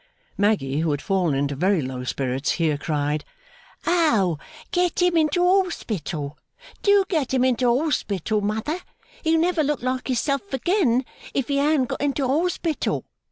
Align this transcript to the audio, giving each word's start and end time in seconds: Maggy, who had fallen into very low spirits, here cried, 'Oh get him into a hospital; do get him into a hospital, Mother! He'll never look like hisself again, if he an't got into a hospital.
Maggy, 0.35 0.79
who 0.79 0.89
had 0.89 0.99
fallen 1.03 1.35
into 1.35 1.55
very 1.55 1.79
low 1.79 2.03
spirits, 2.05 2.53
here 2.53 2.75
cried, 2.75 3.23
'Oh 3.85 4.39
get 4.71 4.99
him 4.99 5.15
into 5.15 5.43
a 5.45 5.63
hospital; 5.63 6.39
do 6.81 7.05
get 7.07 7.31
him 7.35 7.45
into 7.45 7.69
a 7.69 7.83
hospital, 7.83 8.41
Mother! 8.41 8.79
He'll 9.23 9.39
never 9.39 9.61
look 9.63 9.83
like 9.83 10.07
hisself 10.07 10.51
again, 10.53 11.05
if 11.35 11.49
he 11.49 11.59
an't 11.59 11.87
got 11.89 12.01
into 12.01 12.25
a 12.25 12.27
hospital. 12.27 13.05